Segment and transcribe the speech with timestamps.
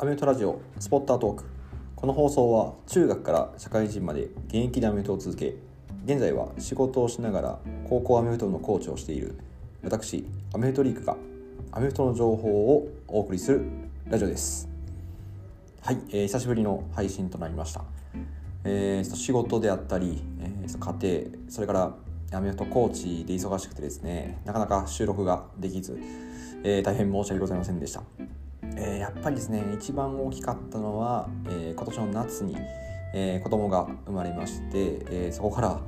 [0.00, 1.44] アメフトラジオスポッタートーク。
[1.96, 5.56] この放送は中学から社会人まで現役でアメフトを続け
[6.04, 7.58] 現在は仕事をしながら
[7.88, 9.36] 高校アメフトのコーチをしている
[9.82, 10.24] 私
[10.54, 11.16] アメフトリークが
[11.72, 13.64] アメフトの情報をお送りする
[14.08, 14.68] ラジオです。
[15.80, 17.82] はい、えー、久しぶりの配信となりました、
[18.62, 21.92] えー、仕事であったり、えー、家庭それから
[22.30, 25.98] アメフトコーチで忙しくてですねなかなか収録ができず、
[26.62, 28.04] えー、大変申し訳ございませんでした。
[28.76, 32.56] えー、やっぱりですね一番大きかったのは、えー、今年の夏に、
[33.14, 35.80] えー、子供が生まれまして、え、そこから、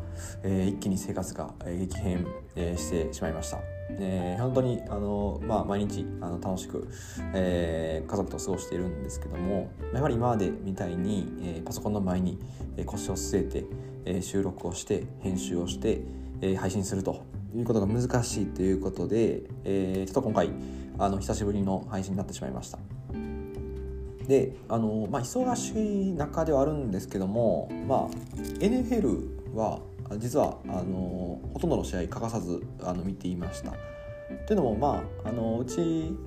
[0.42, 3.58] え、一気に生活が激変、え、してしまいました。
[3.98, 6.88] えー、本当にあの、まあ、毎日あの楽しく、
[7.34, 12.38] えー、家族と過ごしているんですけどもやはり今までみたいに、えー、パソコンの前に、
[12.86, 13.64] 腰を据えて、
[14.04, 16.00] えー、収録をして編集をして、
[16.40, 17.22] え、配信すると
[17.54, 20.50] いうことが難しいということで、えー、ちょっと今回
[20.98, 22.78] あの久しぶりの配信になってしまいました。
[24.26, 28.08] であの、まあ、忙しい中ではあるんですけども、まあ、
[28.60, 29.80] NFL は
[30.18, 33.72] 実はあのほとんどの試合欠かさずあの見ていました。
[34.46, 35.78] というのも、まあ、あのうち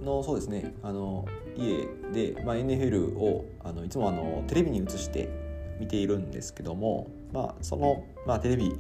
[0.04, 5.30] のそうですねあの家で、まあ、NFL をあのいつもあのテレビに映して
[5.80, 8.74] 見ているんですけども、まあ、その、まあ、テレビ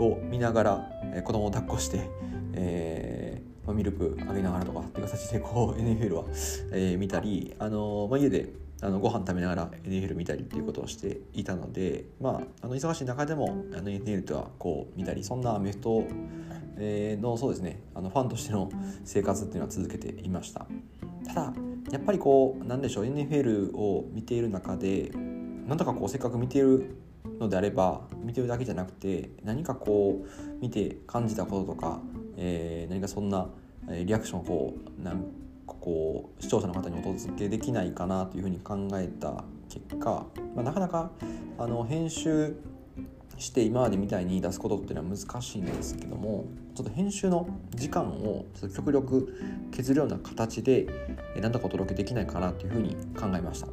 [0.00, 2.10] を見ながら、え子供を抱っこして、
[2.54, 6.24] えまあ、ミルクあげながらとかっていう形でこう NFL は、
[6.72, 16.04] えー、見たり、あのまあ、家であのご飯食べながら NFL 見たりっていうことをしていたので、まあ、あの忙しい中でもあの NFL とはこう見たりそんなアメフト
[16.78, 18.70] のそうですねあのファンとしての
[19.04, 20.66] 生活っていうのは続けていました。
[21.26, 21.52] ただ
[21.92, 25.10] やっぱりこうなんでしょう NFL を見ている中で
[25.66, 26.96] なんとかこうせっかく見ている
[27.38, 32.00] のであれば見てるだけじゃなくて何かこう見て感じたこととか
[32.42, 33.48] えー、何かそんな
[33.86, 35.26] リアクションをこうなんか
[35.66, 40.26] こう視聴者の方にお届けできないかなというふうに考えた結果、
[40.56, 41.10] まあ、なかなか
[41.58, 42.56] あの編集
[43.38, 49.34] して今までみたいに出すことっていうのは難しいんですけどもちょっと編集の時間を極力
[49.70, 50.86] 削るような形で
[51.36, 53.68] 何とかお届けできないかなというふうに考えました。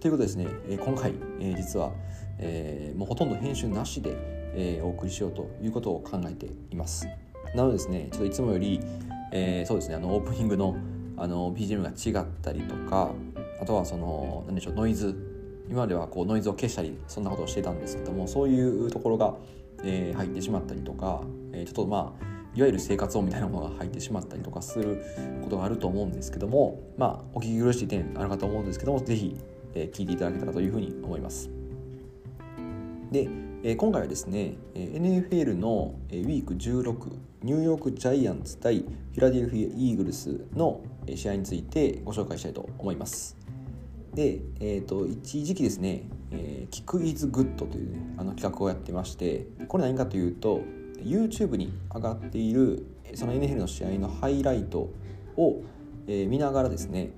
[0.00, 0.46] ということですね
[0.78, 1.14] 今回
[1.56, 1.92] 実は
[2.96, 7.06] もうほとんど編集なしでお送りしようということを考えています。
[7.54, 8.80] なのでですねちょっといつもより、
[9.32, 10.76] えー、そうですねあのオープニングの
[11.18, 13.10] あの BGM が違ったりとか
[13.60, 15.16] あとはその何でしょうノイズ
[15.68, 19.34] 今まではこうノイズを消したりそんなことをしてたんですけどもそういうところが、
[19.82, 25.02] えー、入ってしまったりとか、えー、ちょっとまあいわゆる生活音みたいなものが入ってしまったりとかする
[25.42, 29.36] ことがあると思うんですけどもまあお聞き苦しい点あるかと思うんですけども是非、
[29.74, 31.55] えー、聞いていただけたらというふうに思います。
[33.10, 33.28] で
[33.68, 37.10] えー、今回はですね、えー、NFL の、えー、ウィーク16
[37.42, 43.36] ニューヨークジャイアンツ対フィラデルフィア・イーグルスの試合についてご紹介したいと思います。
[44.14, 50.60] で、えーと、一時期ですね、えー、キックイズグッドという、ね、あの企画をやってましてこれ何かというと
[50.98, 54.90] YouTube に上がっているその NFL の試合のハイライト
[55.36, 55.62] を、
[56.06, 57.10] えー、見ながらですね、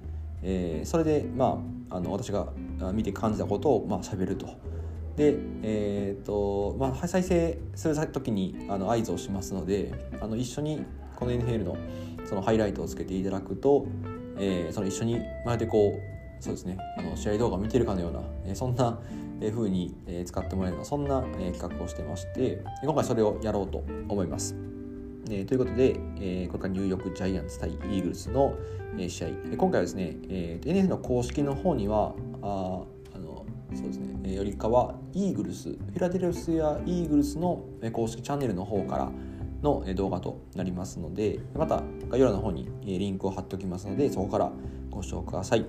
[0.43, 2.55] えー、それで、まあ、あの私が
[2.94, 4.77] 見て感じたことをまあ喋ると。
[5.18, 5.34] で、
[5.64, 10.84] えーとまあ、再生する時にあの合図をしますのであの一緒に
[11.16, 11.76] この NFL の
[12.24, 13.88] そのハイライトをつけていただくと、
[14.38, 19.00] えー、その一緒にまるでこうそうですねあの試合動画を見てるかのような、えー、そんな
[19.40, 19.94] 風に、
[20.26, 24.56] 使ってもらえるようなそんな、企画をしてまして今回それをやろうと思います。
[25.30, 28.56] えー、ということで、えー、これからニューヨークジャイアンツ対イーグルスの、
[28.96, 32.82] えー、試合今回はですね、えー、NFL の公式の方にはあ
[33.74, 39.12] そうですね、よりかはイーグルスフィラデルフィア・イーグルスの公式チャンネルの方から
[39.62, 44.50] の動画となりますのでまた概要欄の方にリンクを貼っておきますのでそこから
[44.90, 45.64] ご視聴ください。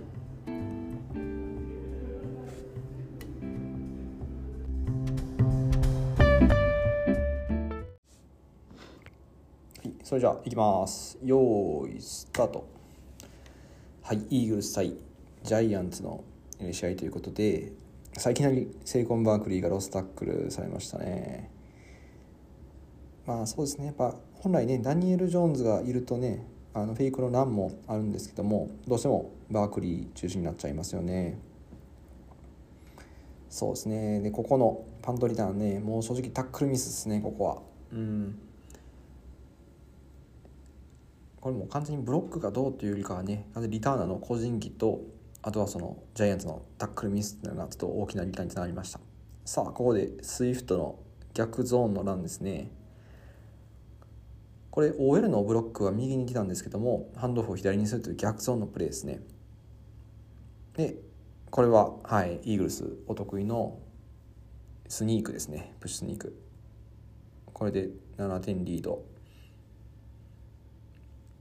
[10.03, 11.19] それじゃあいきます。
[11.23, 12.67] よーいスタート。
[14.01, 14.95] はいイーグルス対
[15.43, 16.23] ジャイアンツの
[16.71, 17.71] 試合ということで
[18.13, 21.51] さいきなりセイコン・バークリーがロスタックルされましたね。
[23.25, 23.85] まあそうですね。
[23.87, 31.39] やっぱ本来ねダニエル・ジョーンズがいるとねあのフェイクの欄もあるんですけどもどうしてもバークリー中心になっちゃいますよね。
[33.49, 34.19] そうですね。
[34.21, 37.61] でここのパントリターンねもう正直タックルミスですねここは。
[37.93, 38.39] うん。
[41.41, 45.01] これも完全にブロックがどうというよりかはねなぜリターナーの個人技と
[45.41, 48.99] あとはそのジャイアンツのタックルミスっていうのがちょっと大きな理解につながりました。
[49.45, 50.99] さあここでスイフトの
[51.33, 52.71] 逆ゾーンのランですね。
[54.71, 59.21] これ OL のブロックは右に来たんですけどもハンドオフを左にするという逆ゾーンのプレーですね。
[60.75, 60.95] で、
[61.49, 63.79] これは、はい、イーグルスお得意の
[64.87, 65.73] スニークですね。
[65.79, 66.39] プッシュスニーク。
[67.53, 69.03] これで7点リード。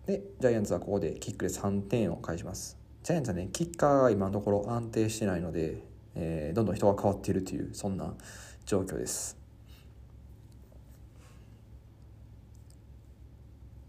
[0.07, 2.78] でジャイアンツはここでキックで3点を返します。
[3.09, 5.83] ジャイアンツはねキッカーが今のところ安定してないので、
[6.15, 8.13] えー、どんどん人が変わっているというそんな
[8.67, 9.39] 状況です。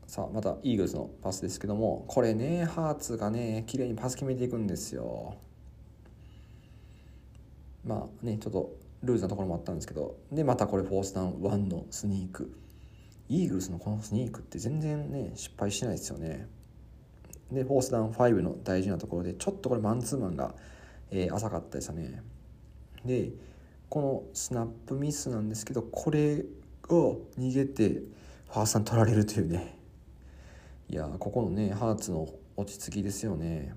[0.07, 5.35] さあまたイーグルスのパスですけどもこれねハーツがね綺麗にパス決めていくんですよ。
[7.83, 8.71] まあねちょっと
[9.03, 12.57] ルーズなところもあったんですけどでまたこれフォースダウン1のスニーク。
[13.27, 16.47] イーグルスのこのスニークって全然ね失敗しないですよね。
[17.51, 20.53] でフォースダウン5の大事なところでちょっとこれマンツーマンが、
[21.09, 22.21] えー、浅かったですよね。
[23.05, 23.31] で
[23.89, 26.45] このスナップミスなんですけどこれ
[26.89, 29.77] を逃げてファーストに取られるというね。
[30.89, 33.73] いやここのねハーツの落ち着きですよね。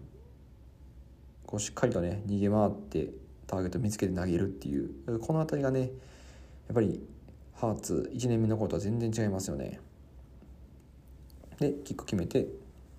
[1.46, 3.10] こうしっかりとね逃げ回って
[3.46, 5.18] ターゲット見つけて投げるっていう。
[5.20, 5.90] この辺りがねやっ
[6.74, 7.02] ぱり
[7.54, 9.80] ハーツ1年目の頃とは全然違いますよね。
[11.58, 12.48] でキック決めて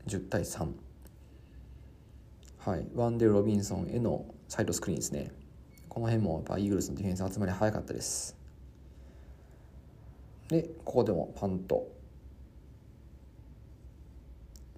[0.07, 0.71] 10対3
[2.59, 2.87] はい。
[2.95, 5.31] ワンデル・ロビンソンへのサイドスクリーンですね。
[5.89, 8.37] この辺もやっぱイーグルスのディフェンス集まり早かったです。
[10.47, 11.87] でここでもパント。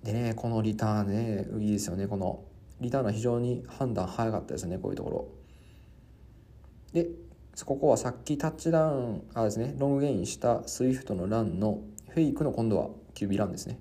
[0.04, 2.08] でねこのリターンねいいですよね。
[2.08, 2.44] この
[2.82, 5.28] リターンは非常に判断早かったですねこういうところ。
[6.92, 7.08] で
[7.66, 13.80] ここはさっきタッチダウンあですねロングゲインしたスイフトのランのフェイクの今度は QB ランですね。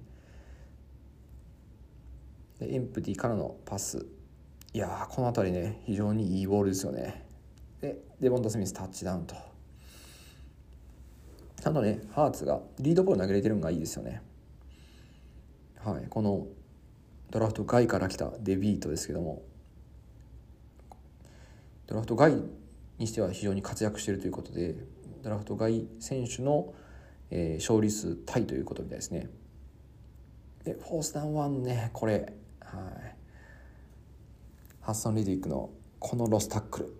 [2.58, 4.06] でエンプティからのパス。
[4.72, 7.26] いやこの辺りね非常にいいボールですよね。
[7.80, 9.34] でデボンタ・スミスタッチダウンと。
[11.60, 14.22] ちゃんとねハーツがリードボール投げれてるのがいいですよね。
[15.78, 16.46] はいこの
[17.30, 19.42] ドラフト外から来たデビートですけども。
[21.86, 22.34] ドラフト外
[22.98, 24.74] にしては非常に活躍しているということで
[25.22, 26.72] ドラフト外選手の、
[27.30, 29.28] えー、勝利数タイということみたいですね。
[30.64, 32.32] でフォースダウン1ねこれ。
[32.64, 33.16] はい。
[34.80, 36.94] ハッサン・レディックのこのロスタックル。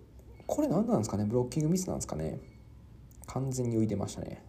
[0.47, 1.25] これ何なんですかね？
[1.25, 2.39] ブロッキングミスなんですかね？
[3.27, 4.43] 完全に浮いてましたね。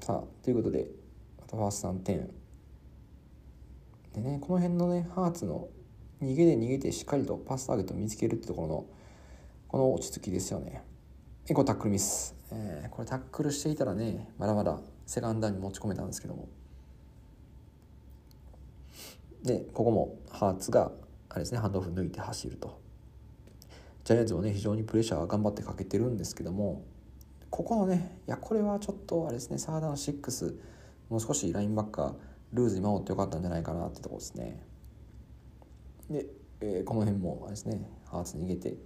[0.00, 0.88] さあということで
[1.40, 2.30] またファースト3点
[4.14, 5.68] でねこの辺のねハーツの
[6.20, 8.86] 逃げで逃げてしっかりとパスターゲットを見つけるってところの
[9.68, 10.82] この落ち着きですよね。
[11.48, 16.48] エコタックルミス、えー、これタックルしていたらねまだまだセカンダーに持ち込めたんですけども。
[19.42, 20.92] でここもハーツが
[21.28, 22.80] あれですねハンドオフ抜いて走ると。
[24.04, 26.84] ジャイアンツもね非常にプレッシャーが頑張ってかけてるんですけども
[27.50, 30.56] ここのねいやこれはちょっとあれですねサーダン6
[31.08, 32.14] もう少しラインバッカー
[32.52, 34.60] ルーズに守ってよかったんじゃないかなってとこですね。
[36.10, 36.26] で、
[36.60, 38.76] えー、この辺もあれですねハーツ逃げて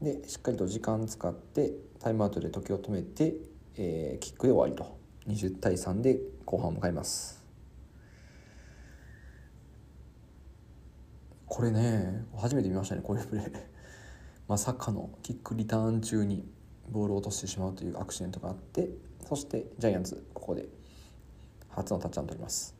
[0.00, 3.34] でしっかりと時間使ってタイムアウトで時を止めて、
[3.76, 4.98] えー、キックで終わりと。
[5.28, 7.37] 20対3で後半を迎えます。
[11.58, 13.50] これね初めて見ましたねこういうプレー
[14.46, 16.48] まさかのキックリターン中に
[16.88, 18.90] ボールを落としてしまうというアクシデントがあって
[19.28, 20.68] そしてジャイアンツここで
[21.70, 22.76] 初のタッチダウン取ります。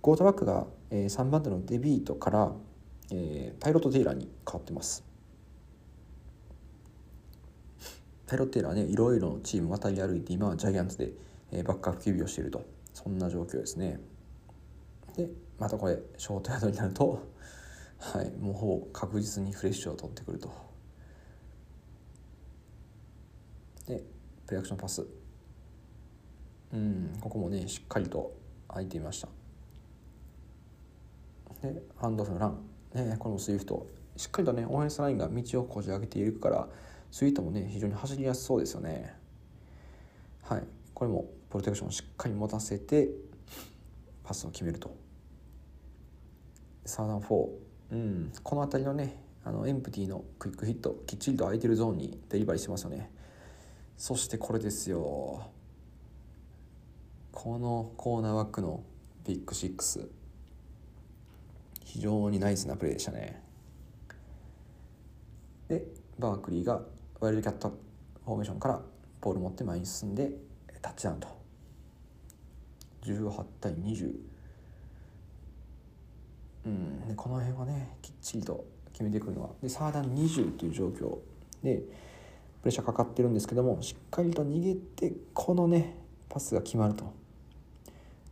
[0.00, 2.52] ゴートバックが、3番手のデビートから、
[3.60, 5.04] パイロット・テイラーに変わってます。
[8.26, 11.12] パイロット・テイラーねいろいろチーム渡り歩いて今はジャイアンツで、
[11.62, 12.64] バックアップ QB をしていると。
[12.92, 14.00] そんな状況ですね。
[15.16, 15.28] で
[15.58, 17.22] またこれショートヤードになると
[18.02, 18.30] はい。
[18.32, 20.50] もうほぼ確実にフレッシュを取ってくると。
[23.86, 24.02] で
[24.44, 25.06] プレーアクションパス。
[26.72, 28.32] うんここもねしっかりと
[28.66, 29.28] 空いていました。
[31.62, 32.58] でハンドオフのラン、
[32.92, 36.68] ね、このスイフトしっかりとねオフェンスラインが道をこじ開けているから
[37.12, 39.14] スイフトもね非常に走りやすそうですよね。
[40.42, 40.64] はい。
[40.92, 43.10] これもプロテクションをしっかり持たせて
[44.24, 44.92] パスを決めると。
[46.84, 48.32] サードアンド4うん。
[48.42, 53.10] この辺りのねあのエンプティのクイックヒットきっちりと空いてるゾーンにデリバリーしてますよね。
[53.96, 55.50] そしてこれですよ。
[57.30, 58.82] このコーナーバックの
[59.24, 60.08] ピックシックス。
[61.84, 63.42] 非常にナイスなプレーでしたね。
[65.68, 65.84] で
[66.18, 66.80] バークリーが
[67.20, 67.78] ワイルドキャット
[68.24, 68.80] フォーメーションから
[69.20, 70.32] ボール持って前に進んで
[70.80, 71.28] タッチダウンと。
[73.04, 74.31] 18対20
[76.66, 77.16] うん。
[77.16, 79.50] この辺はねきっちりと決めてくるのは。
[79.62, 81.18] でサーダン20という状況。
[81.62, 81.76] で
[82.62, 85.96] プレッシャーかかってるんですけどもしっかりと逃げてこのね
[86.28, 87.12] パスが決まると。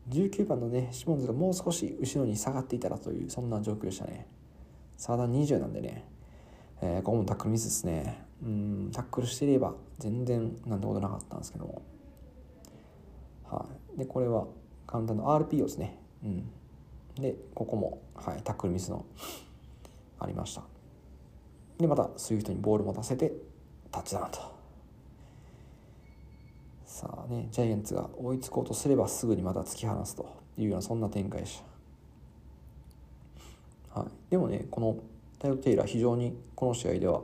[0.09, 4.27] 19番のねシモンズがもう少し後ろに下がっていたらというそんな状況でしたね。
[4.97, 6.05] サーダン20なんでね、
[6.83, 8.25] えー、ここもタックルミスですね。
[8.43, 11.83] うんタックルしていれば全然なんてことなかったんですけども。
[13.45, 13.99] はい。
[13.99, 14.47] でこれは
[14.87, 15.99] 簡単な RPO ですね。
[16.25, 16.51] うん。
[17.21, 19.05] でここも、はい、タックルミスの
[20.19, 20.62] ありました。
[21.79, 23.33] でまたスイフトにボール持たせて
[23.91, 24.39] タッチダウンと。
[26.85, 31.62] さあねジャイアンツが追いつこうとすればすぐにまた突き放すというようなそんな展開でし
[33.95, 34.97] た、はい、でもねこの
[35.39, 37.23] タイロ・テイラー非常にこの試合では、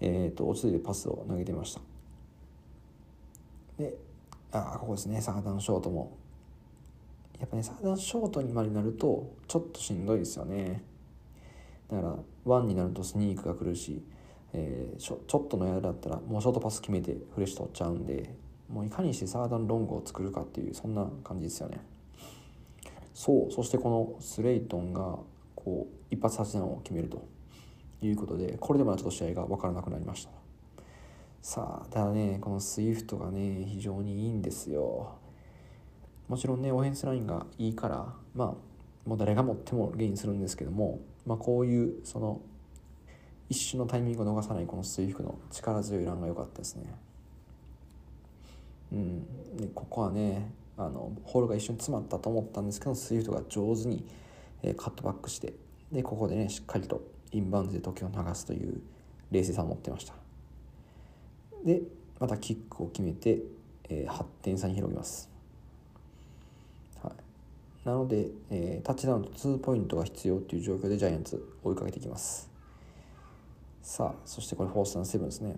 [0.00, 1.80] えーと、落ち着いてパスを投げてました。
[3.78, 3.94] で
[4.52, 5.20] あここですね。
[5.20, 6.16] サーダンショートも
[7.40, 10.82] やっぱねサーダンショートにまでなるとちょっとしんどいですよね。
[11.90, 14.02] だからワンになるとスニークが来るし、
[14.52, 18.34] えー、ちょちょっとのやだったらもうショートパス決めてフレッシュ取っちゃうんで
[18.68, 21.80] もういかにしてサーダンロングを作るかっていうそんな感じですよね。
[23.12, 25.18] そうそしてこのスレイトンが
[25.54, 27.26] こう一発発弾を決めると
[28.02, 30.30] いうことでこれでもちょっと試合が分からなくなりました。
[31.42, 35.18] さあただねこのスイフトがね非常にいいんですよ。
[36.28, 42.40] もちろんねオフェンスラインがいいからまあもう誰が持ってもゲインするんですけども、まあ、こういうその
[43.50, 46.84] 一瞬のタイミングを逃さないこのスイフトの力強いランが良かったですね。
[48.92, 49.56] うん。
[49.56, 54.04] でここはねあのホールが一瞬詰まったと思ったんですけどスイフトが上手に、
[54.62, 55.52] えー、カットバックして
[55.92, 57.02] でここでねしっかりと
[57.32, 58.80] インバウンドで時を流すという
[59.30, 60.14] 冷静さを持ってました。
[61.64, 61.82] で
[62.18, 63.40] またキックを決めて、
[63.88, 65.28] えー、8点差に広げます、
[67.84, 72.50] なので、えー、タッチダウンと2ポイントが必要という状況でジャイアンツ追いかけていきます。
[73.82, 75.56] さあそしてこれフォースダウンですね。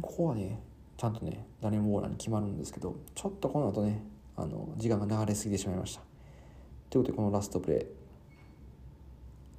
[0.00, 0.60] ここはね
[0.96, 4.02] ちゃんとねダレン・ウォーラーに決まるんですけどちょっとこの後ね
[4.36, 6.00] あの時間が流れすぎてしまいました。
[6.90, 7.86] ということでこのラストプレー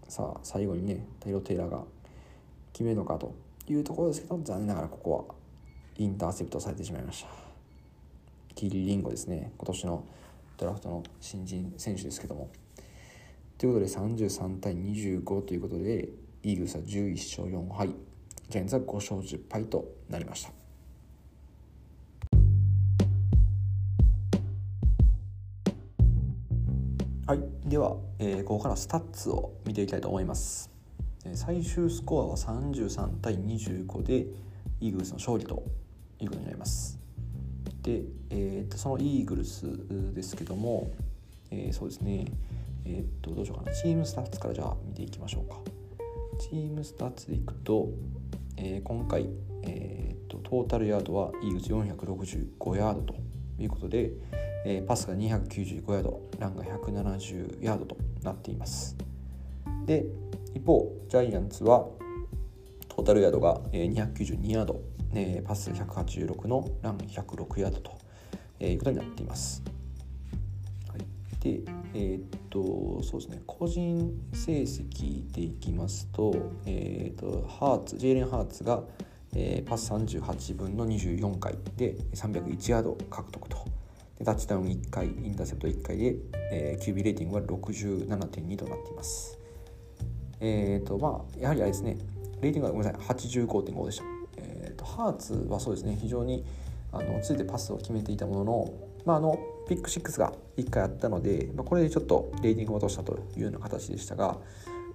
[0.09, 1.83] さあ最後にねタイロ・テイラーが
[2.73, 3.33] 決めるのかと
[3.69, 5.35] いうところですけど残念ながらここは
[5.97, 7.29] インターセプトされてしまいました。
[8.53, 9.51] キリリンゴですね。
[9.57, 10.03] 今年の
[10.57, 12.49] ドラフトの新人選手ですけども。
[13.57, 16.09] ということで33対25ということで
[16.43, 17.87] イーグルスは11勝4敗
[18.49, 20.51] ジャイアンツは5勝10敗となりました。
[27.27, 30.69] はいでは、えー、ここからスタッツを見ていきたいと思います。
[31.33, 34.27] 最終スコアは33対25で
[34.79, 35.63] イーグルスの勝利と
[36.19, 37.04] いうことになります。
[37.85, 38.01] で、
[38.31, 39.67] えー、とそのイーグルス
[40.15, 40.91] ですけども、
[41.51, 42.25] えー、そうですね。
[42.83, 43.77] えっ、とどうしようかな。
[43.77, 45.59] チームスタッツからじゃあ見ていきましょうか。
[46.39, 47.89] チームスタッツでいくと、
[48.57, 49.29] えー、今回、
[49.61, 53.15] えーと、とトータルヤードはイーグルス465ヤードと
[53.59, 54.09] いうことで、
[54.65, 58.97] えー、パスが295ヤードランが170ヤードとなっています。
[59.85, 60.05] で
[60.55, 61.85] 一方ジャイアンツは
[62.87, 64.81] トータルヤードが292ヤード、
[65.15, 69.63] えー、パス186のラン106ヤードということになっています、
[70.89, 70.99] はい、
[71.39, 71.61] で
[71.95, 73.41] えー、っとそうですね。
[73.47, 78.83] 個人成績でいきますと,、えー、っとハーツジェイレン・ハーツが、
[79.33, 83.57] えー、パス38分の24回で301ヤード獲得と。
[84.19, 86.15] でタッチダウン1回インターセプト1回で、
[86.51, 89.39] えー、QB レーティングは67.2となっています。
[90.41, 91.97] えっ、ー、とまあやはりあれですね。
[92.41, 93.15] レーティングはごめんなさい。
[93.15, 94.03] 85.5でした、
[94.85, 96.45] ハーツはそうですね非常に
[96.91, 98.73] あのついてパスを決めていたものの
[99.05, 99.37] まああの
[99.67, 104.37] ピック6が1回あったので、まあ、これでちょっとレーティングを落としたというような形でしたが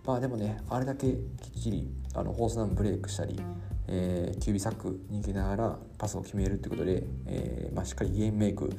[0.06, 1.16] まあでもねあれだけきっ
[1.62, 3.38] ちりあのフォースダウンブレイクしたり、
[3.88, 8.70] えー、 QBサックに行きながらパスを決めるということで、えーまあ、しっかりゲームメイク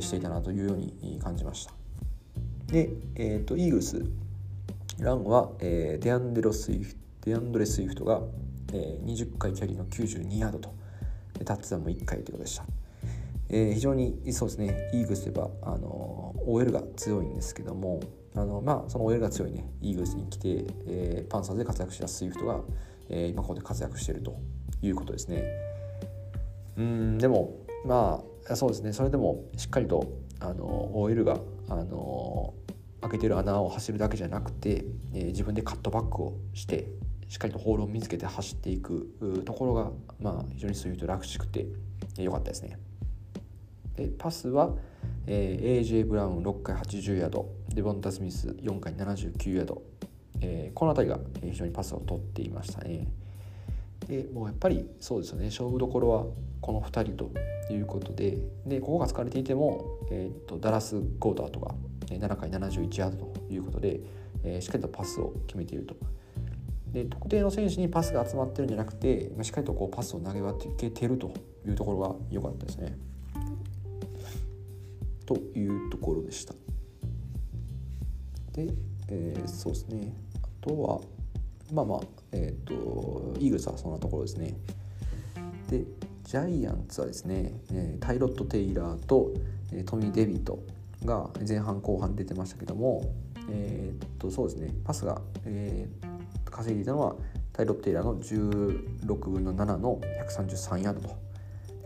[0.00, 1.72] していたなというように感じました。
[2.66, 4.02] で、えーと、イーグルス。
[4.98, 8.20] ランは、えー、デアンデロスイフデアンドレ・スイフトが、
[8.74, 10.84] えー、20回キャリーの92ヤードと。
[11.44, 12.64] タッチダウンも1回ということでした、
[13.48, 14.90] えー、非常にそうですね。
[14.92, 18.00] イーグルスといえばあの OL が強いんですけども
[18.36, 22.60] あのまあその OL が強いねイーグルスに来て、えー、パンサーズで活躍したスイフトが、
[23.08, 24.36] えー、今ここで活躍していると
[24.82, 25.44] いうことですね。
[26.76, 27.54] うんでも
[27.84, 28.92] まあそうですね。
[28.92, 31.38] それでもしっかりとあの OL が
[31.68, 32.54] あの
[33.00, 36.88] 開けてる穴を走るだけじゃなくて、えー、自分でカットバックをして
[37.28, 39.90] しっかりとホールを見つけて走っていくところが、
[40.20, 41.66] まあ、非常にそういうと楽しくて
[42.18, 42.78] 良、かったですね。
[43.96, 44.74] でパスは、
[45.26, 49.82] えー、AJ ブラウン6回80ヤードデボンタ・スミス4回79ヤード、
[50.40, 53.06] えー、この辺りが非常にパスを取っていましたね。
[54.08, 56.26] でもうやっぱりそうですよね勝負どころは
[56.60, 57.30] この2人と
[57.72, 61.74] いうことででここが使われていても、えーと、ダラス・ゴーダーとか
[62.06, 64.00] 7回71ヤードということで、
[64.42, 65.96] えー、しっかりとパスを決めていると
[66.94, 71.34] で特定の選手にパスが集まってるんじゃなくてしっかりとこうパスを投げ分けてると
[71.66, 72.96] いうところが良かったですね。
[75.26, 76.54] というところでした。
[78.52, 78.68] で、
[79.08, 81.00] えー、そうですねあとは
[81.72, 84.54] まあまあえっ、ー、とイーグルスはそんなところですね。
[85.68, 85.84] で
[86.22, 89.34] ジャイアンツはですね、えタイロット・テイラーと、
[89.72, 90.58] えトミー・デビット
[91.04, 93.02] が前半後半出てましたけども、
[93.50, 96.13] えー、っとそうですねパスが、えー、
[96.54, 97.16] 稼いでいたのは
[97.52, 101.16] タイロッ・テイラーの16分の7の133ヤードと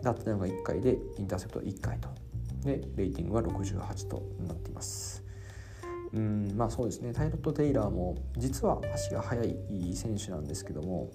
[0.03, 2.09] だったのが1回でインターセプト1回と。
[2.65, 5.23] でレーティングは68となっています。
[6.13, 7.13] うんまあそうですね。
[7.13, 9.57] タイロット・テイラーも実は足が速い
[9.95, 11.11] 選手なんですけども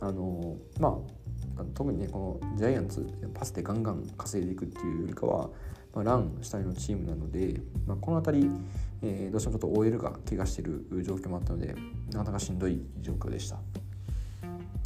[0.00, 1.00] あのま
[1.56, 5.50] あ特にねこのジャイアンツパスでガンガン稼いでいくっていうよりかは、
[5.94, 8.50] まあ、ラン主体のチームなので、まあ、この辺り、
[9.02, 11.74] えー、どうしてもちょっと OL が怪我している状況もあったので
[12.12, 13.58] なかなかしんどい状況でした。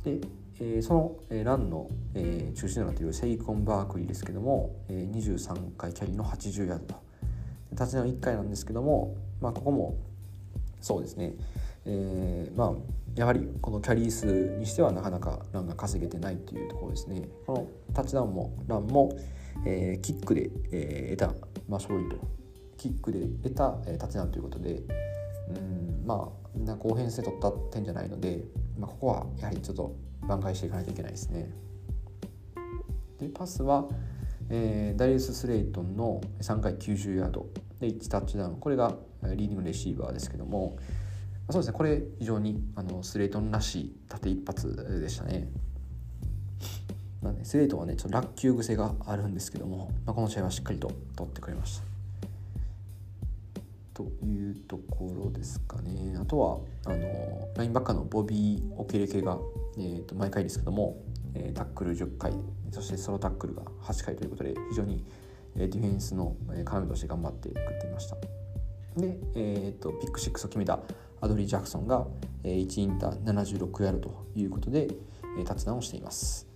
[0.05, 0.21] で、
[0.61, 6.95] えー、その、えー、ランの、えー、中心となっているセイコン・バークリーですけども、えー、23回キャリーの80ヤードと
[7.73, 9.97] 立ち直り1回なんですけども、まあ、ここも
[10.81, 11.35] そうですね、
[11.85, 12.73] えー、まあ
[13.19, 14.27] やはりこのキャリー数
[14.59, 17.29] にしてはなかなかランが稼げてないというところですね。
[17.47, 19.11] このタッチダウンもランも、
[19.67, 22.17] えー、キックで、えー、得た、まあ、勝利と
[22.77, 24.83] キックで得た、えー、タッチダウンということで
[25.51, 28.45] うんまあな後編性取った点じゃないので、
[28.79, 29.95] まあ、ここはやはりちょっと
[30.27, 31.51] 挽回していかないといけないですね。
[33.19, 33.87] でパスは、
[34.49, 37.49] えー、ダリウス・スレイトンの3回90ヤード
[37.81, 38.57] で1タッチダウン。
[38.57, 40.77] これがリーディングレシーバーですけども
[41.51, 41.73] そうですね。
[41.73, 45.49] これ非常にあのスレイトンらしい縦一発でしたね。
[47.23, 51.85] まあね、スレイトはねちょっと落球癖があるんですけども、まあ、この試合はしっかりと取ってくれました。
[53.95, 56.17] というところですかね。
[56.21, 59.39] あとはあのラインバッカーのボビー・オケレケが、
[59.77, 60.97] えー、と毎回ですけども、
[61.35, 62.33] えー、タックル10回
[62.71, 65.05] そしてソロタックルが8回ということで非常に
[65.57, 68.17] ディフェンスの要として頑張ってくっていました。
[68.97, 70.79] で、えーと、ピック6を決めた
[71.21, 72.07] アドリー・ジャクソンが
[72.45, 74.87] 1インター76ヤードということで
[75.45, 76.47] タッチダンをしています。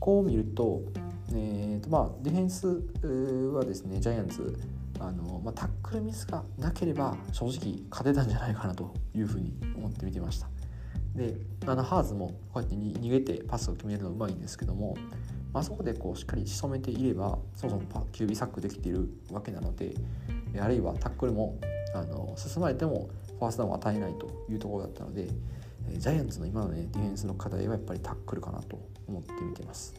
[0.00, 0.82] こう見ると,、
[1.30, 2.66] えーとまあ、ディフェンス
[3.54, 4.58] はですねジャイアンツ
[5.00, 10.48] あの、まあ、タックルミスがなければ正直勝てたんじゃないかなというふうに思って見てました。
[11.14, 14.96] であのハーズもこうやって逃げてパスを決めるのうまいんですけども、
[15.52, 19.94] まあそこでこうしっかり仕留めていればそもそもキュービーサックできているわけなので
[20.60, 21.56] あるいはタックルも
[21.94, 23.08] あの進まれても
[23.38, 25.28] ファーストダウンを与えないというところだったので
[25.92, 29.94] ジャイアンツの今のねディフェンスの課題はやっぱりタックルかなと思って見てます。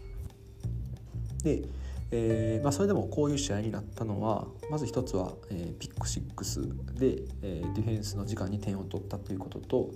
[1.44, 1.64] で
[2.12, 9.90] えーまあ、それでもこういう試合になったのはまず一つは、えー、ピック6で、えー、ディフェンスの時間に点を取ったということと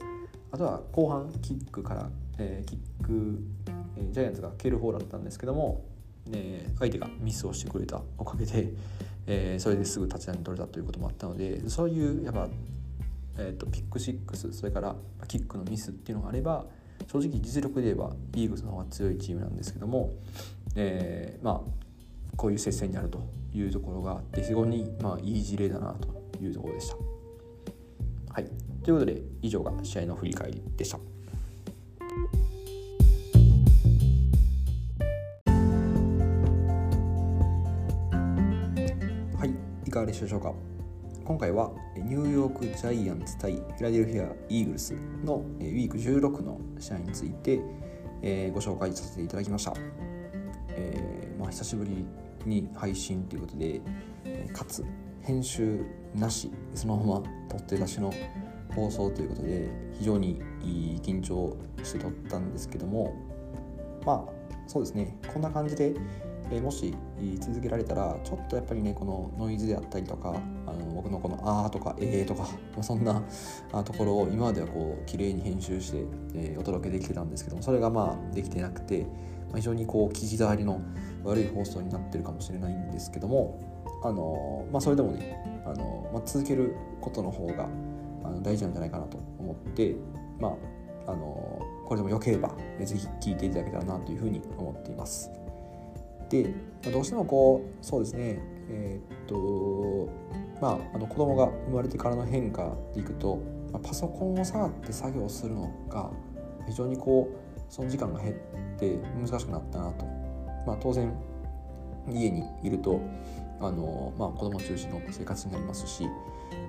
[0.51, 3.39] あとは後半キックから、え、キック、
[3.97, 5.85] え、ジャイアンツが蹴る方だったんですけども、
[6.31, 8.73] え、相手がミスをしてくれたおかげで、
[9.27, 12.47] え、それですぐ立ち上げ取れたということもあったのでそういうやっぱ、
[13.39, 14.95] えーと、ピック6それから
[15.27, 16.65] キックのミスっていうのがあれば
[17.07, 20.13] 正直実力で言えばイーグルスの方が強いチームなんですけども、
[20.75, 23.19] えー、まあこういう接戦にあると
[23.53, 26.95] いうところがあって非常にまあいい事例だなというところでした。
[28.33, 28.45] はい、
[28.83, 30.99] ということで以上が試合の振り返りでした。
[39.37, 39.49] はい、
[39.87, 40.53] いかがでしょうか？
[41.29, 47.57] 今回はニューヨークジャイアンツ対フィラデルフィア・イーグルスのウィーク16の試合について
[48.49, 49.75] ご紹介させていただきました。
[50.69, 52.03] えーまあ、久しぶり
[52.47, 53.79] に配信ということで、
[54.53, 54.83] かつ
[55.21, 58.11] 編集なしそのまま取って出しの
[58.75, 60.41] 放送ということで非常に
[61.03, 63.13] 緊張して撮ったんですけども
[64.03, 65.93] まあそうですねこんな感じで、
[66.51, 66.93] えもし
[67.39, 73.21] 続けられたらちょっとやっぱりねこのノイズであったりとかあの僕のこの「あ」とか「えー」とか、まあ、そんな
[73.83, 79.03] ところを今まではこう綺麗に編集して、えお届けできてたんですけどもそれがまあできてなくて、
[79.49, 80.81] まあ、非常にこう生地触りの
[81.23, 83.59] 悪い放送になってるかもしれないんですけども
[84.03, 87.67] あの、まあ、それでもねあの、まあ、続けることの方が
[88.23, 89.95] あの大事なんじゃないかなと思って
[90.39, 95.31] まああのこれでもよければぜひ聞いていただけたらなというふうに思っています。
[96.29, 96.53] で
[96.91, 98.39] どうしてもこうそうですね
[98.69, 100.09] えー、っと
[100.61, 103.39] まああの子供が生まれてからの変化でいくと、
[103.71, 106.11] まあ、パソコンを触って作業するのが
[106.67, 108.35] 非常にこうその時間が減っ
[108.77, 110.05] て難しくなったなと。
[110.65, 111.11] まあ、当然
[112.07, 113.01] 家にいると
[113.59, 116.05] あの、まあ、子供中心の生活になりますし、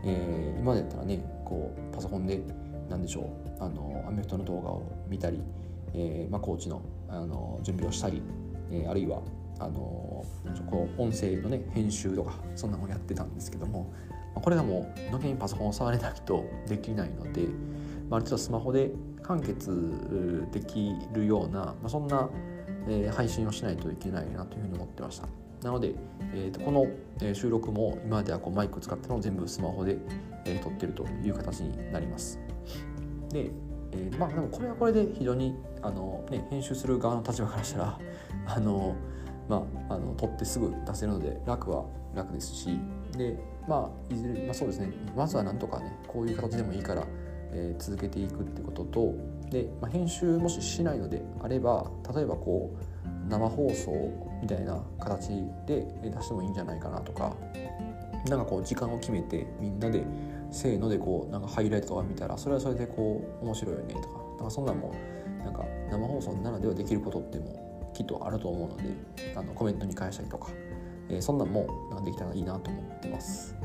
[0.05, 2.41] えー、今までやったらねこうパソコンで
[2.89, 5.43] 何でしょうあのアメフトの動画を見たり、
[5.93, 8.23] えーまあ、コーチのあの準備をしたり、
[8.71, 9.21] えー、あるいは
[9.61, 10.25] あの
[10.71, 13.93] こう音声のね編集とかそんなのをやってたんですけども
[14.35, 17.43] これがもうのけにパソコンを触れないとできないので、
[18.09, 18.91] まあ、ある程度スマホで
[19.23, 22.29] 完結できるような、まあ、そんな、
[22.89, 25.29] えー、配信をしないといけないなというふうに思ってました。
[25.63, 25.95] なので、
[26.33, 26.87] えー、とこの
[27.35, 29.99] 収録も今まではこうマイクを使ったのを全部スマホで、
[30.47, 32.39] えー、撮ってるという形になります。
[33.31, 33.51] で、
[33.93, 37.99] えー、まあでもこれはこれで非常にあの、ね、編集する側の立場からしたら
[38.47, 38.97] あの
[39.51, 41.85] まあ、あの撮ってすぐ出せるので楽は
[42.15, 42.79] 楽ですし
[43.19, 43.37] で
[43.69, 44.93] まあいずれ、まあ、そうですね。
[45.17, 47.05] まずはなんとかねこういう形でもいいから、
[47.53, 49.13] えー、続けていくってことと
[49.51, 55.31] で、まあ、編集もししないのであれば例えばこう生放送みたいな形
[55.67, 57.35] で出してもいいんじゃないかなとか
[58.29, 60.05] なんかこう時間を決めてみんなで
[60.53, 64.09] せーのでこうなんかハイライトとか見たらそれはそれでこう面白いよねとか
[64.39, 64.95] なんかそんなんも
[65.45, 68.85] なんか生放送ならではできることってもきっとあると思うので
[69.37, 70.51] あのコメントに返したりとか、
[71.09, 71.67] えー、そんなんも
[72.05, 73.57] できたらいいなと思ってます。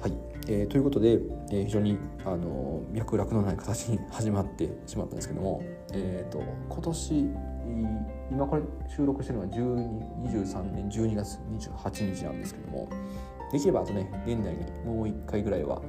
[0.00, 0.12] はい、
[0.48, 1.18] えー、ということで、
[1.50, 7.30] えー、非常にあの脈絡のない形に始まってしまったんですけども、えーと、今年
[8.30, 12.88] 今これ収録してるのは23年12月28日なんですけども
[13.52, 15.80] できればあとね年内にもう1回ぐらいは、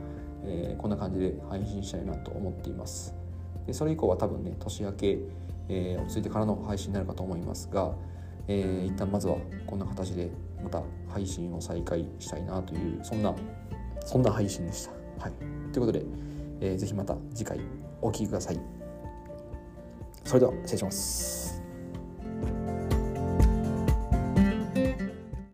[0.43, 3.15] えー、こんな感じで配信したいなと思っています
[3.65, 5.19] でそれ以降は多分ね年明け
[5.69, 7.93] えー、落ち着いてからの配信になるかと思いますが、
[8.47, 10.30] えー、一旦まずはこんな形で
[10.63, 13.34] また配信を再開したいなというそんな
[14.06, 14.91] そんな配信でした。
[15.23, 15.32] はい、
[15.71, 16.04] ということで、
[16.60, 17.60] えー、ぜひまた次回
[18.02, 18.60] お聴きください。
[20.23, 21.63] それでは失礼します。